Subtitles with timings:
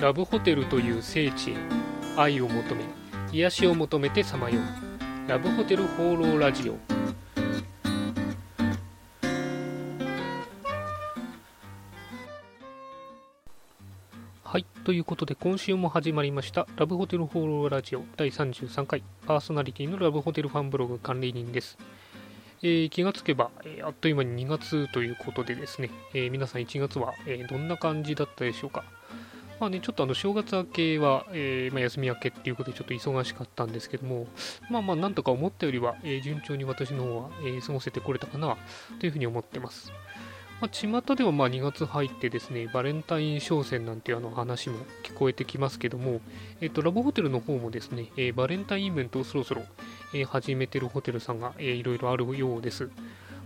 [0.00, 1.56] ラブホテルという聖地へ
[2.16, 2.84] 愛を求め
[3.32, 5.28] 癒しを求めてさまよう。
[5.28, 6.76] ラブホテル放浪ラジオ。
[14.44, 19.02] はいということで今週も始まりましたラブホテル放浪ラジオ第33回。
[19.26, 21.78] パーソナリティのラブホテルファンブログ管理人です。
[22.62, 28.84] えー、気がつけば、えー、あっという間に2月ということでですね、えー、皆さん1月は、えどんな感じだったでしょうか？
[29.60, 34.26] まあね、ちょっとあの正月明けは、えまあ、休み明けっていうことでちょっと忙しかったんですけども、
[34.70, 38.56] まあまあなんとか思ったよりは、え順調に私の方は、え過ごせてこれたかな
[38.98, 39.92] というふうに思ってます。
[40.60, 46.20] まあ、巷ではまあ2月入ってですね、バレンタイン商戦なんていうあの話も聞こえてきますけども、
[46.60, 49.62] えっ、と、ラブホテルの方もですね、えバレンタインイベントをそろそろ、
[50.14, 52.88] え始めてるホテルさんが、えー、いろいろあるようです。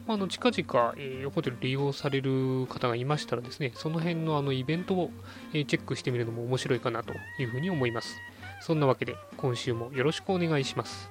[0.09, 5.11] まあ、の近々、えー、ホテル利用される方がいましたらですね、その辺のあのイベントを、
[5.53, 8.17] え、チェックしてみるのも面白いかなというふうに思います。
[8.63, 11.11] そんなわけで、今週もよろしくお願いします。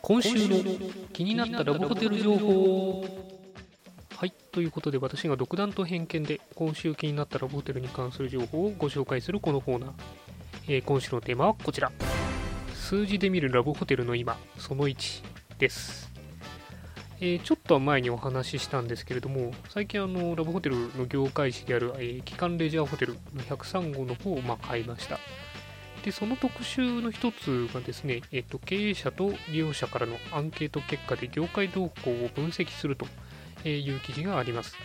[0.00, 0.56] 今週の
[1.12, 3.04] 気になったラブホテル情報
[4.16, 9.92] はい、ということで私が独断と偏見で今週気になったラブホテルに関する情報をご紹介するこのコーナー。
[10.68, 11.92] えー、今週のテーマはこちら。
[12.72, 15.22] 数字で見るラブホテルの今、その1
[15.58, 16.14] です。
[17.20, 25.18] えー、ちょっと前にお話ししたんですけれども、最近あのラブホテルの業界誌である、えー、機関レジャーホテルの103号の方をま買いました。
[26.04, 33.06] で、その特集の一つがですね、えーと、経営者と利用者からのアンケート結果で業界動向を分析すると
[33.66, 34.76] いう記事があります。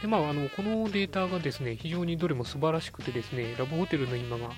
[0.00, 4.50] で、まあ、あのこのデータがですね、非常にどれも素晴らしくてですね、ラブホテルの今が、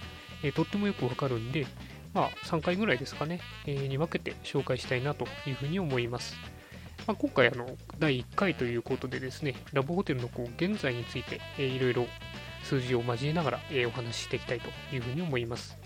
[0.42, 1.66] え、とってもよくわかるんで、
[2.14, 6.36] まあ、3回ぐらいですかね、え、に分けて紹介したいなというふうに思います。
[7.06, 7.68] まあ、今回あの、
[7.98, 12.06] 第1回ということでですね、ラブホテルのこう現在について、えー、いろいろ
[12.64, 15.78] 数字を交えながら、えー、お話ししていきたいというふうに思います。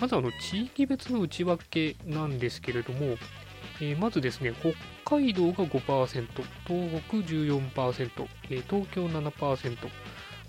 [0.00, 3.16] まずあの、地域別の内訳なんですけれども、
[3.80, 4.52] えー、まずですね、
[5.04, 5.68] 北海道が5%、
[6.06, 6.28] 東
[6.66, 9.76] 北14%、えー、東京7%、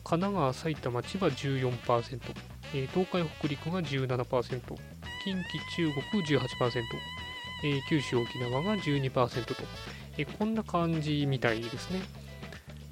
[0.03, 2.19] 神奈川、埼玉、千葉14%、
[2.73, 4.59] えー、東海、北陸が17%、
[5.23, 5.43] 近畿、
[5.75, 6.83] 中国18%、
[7.63, 9.55] えー、九州、沖縄が12%と、
[10.17, 12.01] えー、こんな感じみたいですね。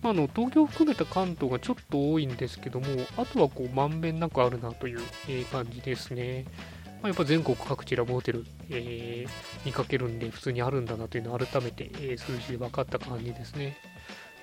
[0.01, 2.85] まあ、の東京を含めた関東がちょっと多いんですけども、
[3.17, 6.45] あとはこうまんべんなくあるなという、えー、感じですね。
[7.01, 9.29] まあ、やっぱ全国各地ラブホテル、えー、
[9.65, 13.77] 見かけるんで普通にあるんだなというのを改めて、えー、数字で分かった感じですね。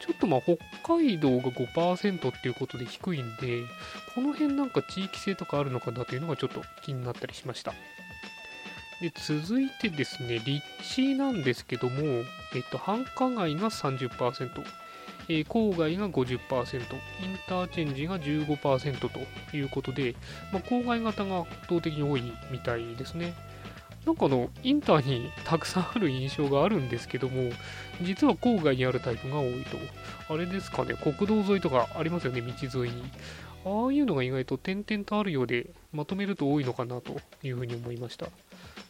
[0.01, 0.57] ちょっとまあ北
[0.97, 3.63] 海道が5%っていうことで低いんで、
[4.15, 7.75] この辺なんか地域性とかあるのかなというのがちょっと気になったりしました。
[9.01, 14.65] で続いてですね、立地なんですけども、えっと、繁華街が30%、
[15.29, 20.17] えー、郊外が50%、インターチェンジが15%ということで、
[20.53, 23.35] まあ、郊外型が圧倒的に多いみたいですね。
[24.05, 27.53] なんかあの、インターにたくさんある印象があるんですけども、
[28.03, 29.77] 実は郊外にあるタイプが多いと。
[30.33, 33.03] あれですかね、国道沿いとかありますよね、道沿いに。
[33.65, 38.29] ああいうのが意外と点々とあるようで、まとめると多いのかなというふうに思いました。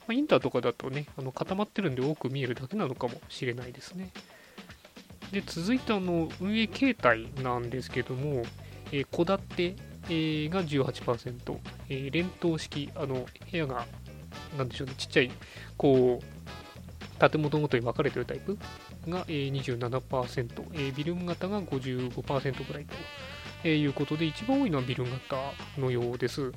[0.08, 4.10] まあ、インターとかだとね、あの固まってるんで多く見えるだけなのかもしれないですね。
[5.32, 8.42] で、続いてあの、運営形態なんですけども、
[8.90, 11.58] え戸、建て、えー、が18%、
[11.90, 13.84] えー、連棟式、あの、部屋が
[14.56, 15.30] なんでしょうね、ちっちゃい、
[15.76, 18.56] こう、建物ごとに分かれてるタイプ？
[19.08, 22.94] がえ27%、えビル型が55%ぐらいと
[23.64, 25.36] えいうことで、一番多いのはビル型
[25.78, 26.52] のようです。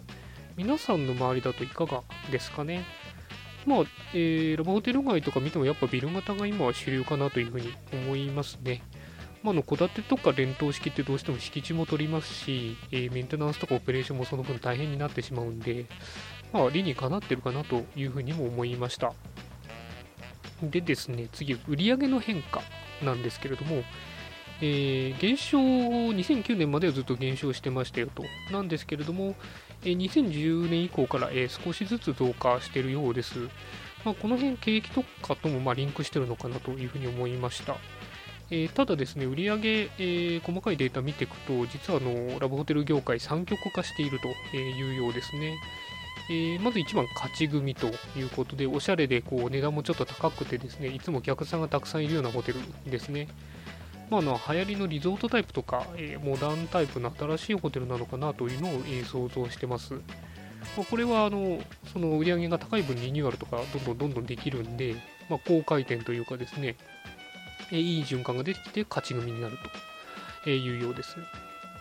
[0.56, 2.86] 皆さんの周りだといかがですかね？
[3.66, 3.84] まあ、
[4.14, 8.82] えー、ラブホテル街とか見てもやっぱビル型が今は主流かなというふうに思いますね。
[9.44, 15.86] まあ、の戸建てとか連棟式ってどうしても敷地も取りますし、えー、メンテナンスとかオペレーションもその分大変になってしまうんで、
[16.54, 19.14] まあ、理にかなってるかなというふうにも思いました。
[20.62, 22.62] でですね、次、売上の変化
[23.04, 23.84] なんですけれども、
[24.62, 28.24] えー、減少、2009年まではずっと減少してましたよと。
[28.52, 29.36] なんですけれども、
[29.84, 33.40] え、2010年以降から、少しずつ増加しているようです。
[34.04, 37.78] まあ、この辺、景気とかともまリンクしているのかなというふうに思いました。
[38.52, 45.58] え、ただですね、売上、えー、細かいデータ見ていくと、実はあのラブホテル業界三極化しているというようですね。
[46.30, 47.88] えー、まず1番、勝ち組と
[48.18, 53.30] いうことで、おしゃれでこう値段もちょっと高くてですね、いつもお客さんがたくさんいるようなホテルですね。
[54.12, 59.94] まあ、の流行りのリゾートタイプとか、え、モダンタイプの新しいホテルなのかなというのを、え、想像してます。
[59.94, 61.60] まあ、これはあの
[61.94, 64.96] その売り上げが高い分リニューアルとかどんどんどんどんできるんで、
[65.30, 66.76] まあ、高回転というかですね、
[67.72, 69.58] え、いい循環が出てきて勝ち組になる
[70.44, 71.16] というようです。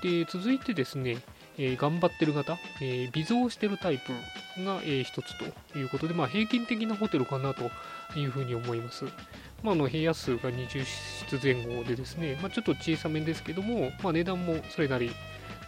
[0.00, 1.18] で続いてですね、
[1.62, 4.12] えー、頑張ってる方、えー、微増してるタイプ
[4.64, 7.70] が、えー、一つということで、まあ、平均的なホテルかなと
[8.18, 9.04] いうふうに思います。
[9.62, 10.84] まあ、の部屋数が20
[11.28, 15.10] 室前後でですね、まあ、ちょっと小さめですけども、まあ、値段もそれなり。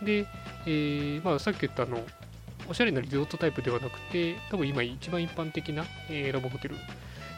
[0.03, 0.27] で、
[0.67, 2.01] えーまあ、さっき言ったあの
[2.69, 6.77] おしゃれなリゾートタイプではなくて多分今一番一般的な、えー、ラブホテル、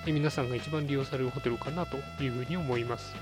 [0.07, 3.15] えー、皆さんが一番利用されるホテルかなというふうに思います。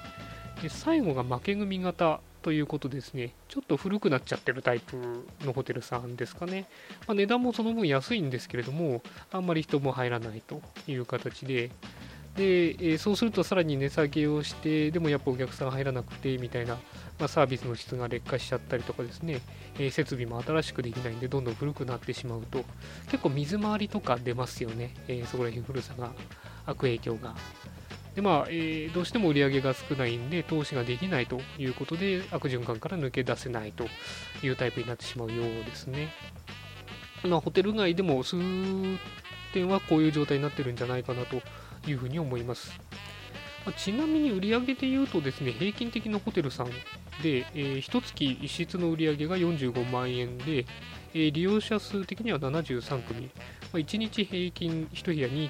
[0.63, 4.97] で最後が負け組型ということですね、ちょっと古くなっちゃってるタイプ
[5.45, 6.67] のホテルさんですかね。
[7.07, 11.71] まあ、値段もその分安いんですけれども、あんまり人も入らないという形で、
[12.37, 16.75] で、え、そうするとさらに値下げをして、でもやっぱお客さん入らなくてみたいな、
[17.19, 19.41] まあ、サービスの質が劣化しちゃったりとかですね、
[19.79, 22.65] え、設備も新しくできないんで、どんどん古くなってしまうと、
[23.11, 26.13] 結構水回りとか出ますよね、え、そこら辺古さが、
[26.67, 27.37] 悪影響が。
[28.15, 33.87] でまあえー、どうしても売り上げが少ないんで、投資ができないということで、悪循環から抜け出せないと
[34.43, 36.13] いうタイプになってしまうようですね。
[37.25, 38.37] まあ、ホテル街でも数
[39.53, 41.41] 点はこういう状態になってるんじゃないかなと
[41.89, 42.79] いうふうに思います。
[43.65, 46.75] まあ、ちなみに売上で言うとですね、平均的なホテルさんで、
[47.23, 50.67] えー、1月1室の売り上げが45万円で、
[51.15, 53.29] えー、利用者数的には73組、ま
[53.75, 55.49] あ、1日平均1部屋2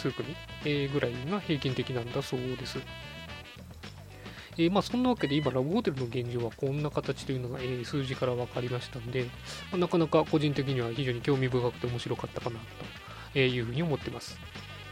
[0.00, 2.78] 数組、えー、ぐらいが平均的なんだそうです。
[4.58, 9.30] えー、まあ、そんなわけで今、ラブホテルの現状はこんな形というのが、えー、数字から分かりましたんで、ま
[9.74, 12.58] あ、なかなか個人的には非常に興味深くて面白かったかな
[13.32, 14.38] というふうに思ってます。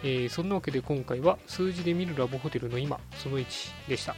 [0.02, 4.14] えー、そんなわけで今回は数字で見るラブホテルの今、その1でした。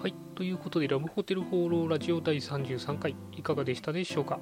[0.00, 4.38] はい、ということでラブホテル放浪ラジオ第33回いかがでしたでしょうか？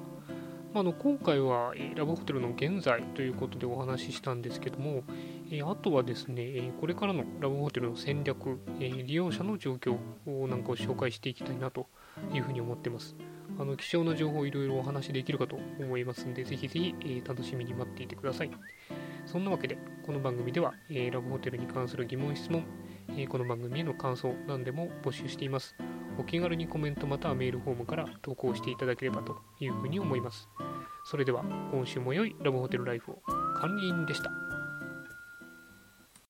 [0.77, 5.03] あの今回は、ラブホテルの現在ということでお話ししたんですけども、
[5.49, 9.97] えあとはですね、えこれからのラブホテルの戦略、え利用者の状況
[10.49, 11.87] なんかを紹介していきたいなと
[12.33, 13.15] いうふうに思ってます。
[13.57, 18.51] あの貴重な情報をいろいろお話しできるかと思いますので、ぜひぜひ、え楽しみに待っていてください。
[19.25, 22.65] そんなわけで、この番組では、えラブホテルに関する疑問、質問、
[23.15, 25.73] えこの番組への感想、何でも募集しています。
[26.17, 30.49] お気軽にコメントまたはメールフォームから投稿していただければというふうに思います。
[31.03, 33.21] それでは今週も良いラブホテルライフを
[33.55, 34.31] 管理員でした。